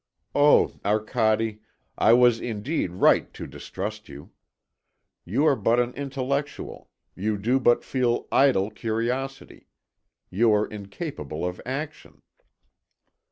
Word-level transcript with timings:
O 0.33 0.71
Arcade! 0.83 1.59
I 1.95 2.11
was 2.13 2.39
indeed 2.39 2.89
right 2.89 3.31
to 3.35 3.45
distrust 3.45 4.09
you. 4.09 4.31
You 5.25 5.45
are 5.45 5.55
but 5.55 5.79
an 5.79 5.93
intellectual; 5.93 6.89
you 7.15 7.37
do 7.37 7.59
but 7.59 7.83
feel 7.83 8.27
idle 8.31 8.71
curiosity. 8.71 9.67
You 10.31 10.51
are 10.55 10.65
incapable 10.65 11.45
of 11.45 11.61
action." 11.67 12.23